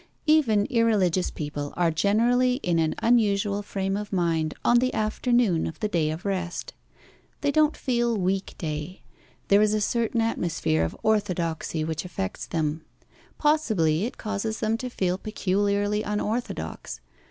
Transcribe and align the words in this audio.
even 0.25 0.65
irreligious 0.71 1.29
people 1.29 1.75
are 1.77 1.91
generally 1.91 2.55
in 2.63 2.79
an 2.79 2.95
unusual 3.03 3.61
frame 3.61 3.95
of 3.95 4.11
mind 4.11 4.55
on 4.65 4.79
the 4.79 4.91
afternoon 4.95 5.67
of 5.67 5.79
the 5.79 5.87
day 5.87 6.09
of 6.09 6.25
rest. 6.25 6.73
They 7.41 7.51
don't 7.51 7.77
feel 7.77 8.17
week 8.17 8.55
day. 8.57 9.03
There 9.49 9.61
is 9.61 9.75
a 9.75 9.79
certain 9.79 10.19
atmosphere 10.21 10.83
of 10.83 10.97
orthodoxy 11.03 11.83
which 11.83 12.03
affects 12.03 12.47
them. 12.47 12.83
Possibly 13.37 14.05
it 14.05 14.17
causes 14.17 14.59
them 14.59 14.75
to 14.79 14.89
feel 14.89 15.19
peculiarly 15.19 16.01
unorthodox. 16.01 16.99